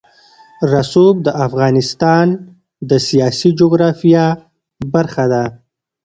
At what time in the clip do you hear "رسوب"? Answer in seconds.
0.71-1.15